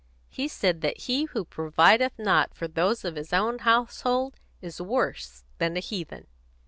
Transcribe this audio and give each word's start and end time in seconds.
He 0.31 0.47
says 0.47 0.77
that 0.79 1.01
he 1.01 1.25
who 1.25 1.45
provideth 1.45 2.17
not 2.17 2.55
for 2.55 2.67
those 2.67 3.05
of 3.05 3.15
his 3.15 3.31
own 3.31 3.59
household 3.59 4.35
is 4.59 4.81
worse 4.81 5.43
than 5.59 5.77
a 5.77 5.79
heathen. 5.79 6.25